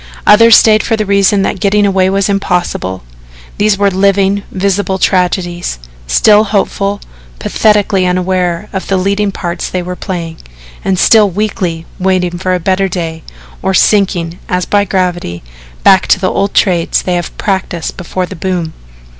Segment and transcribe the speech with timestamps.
[0.25, 3.03] Others stayed for the reason that getting away was impossible.
[3.59, 5.77] These were living, visible tragedies
[6.07, 7.01] still hopeful,
[7.37, 10.37] pathetically unaware of the leading parts they were playing,
[10.83, 13.21] and still weakly waiting for a better day
[13.61, 15.43] or sinking, as by gravity,
[15.83, 18.73] back to the old trades they had practised before the boom.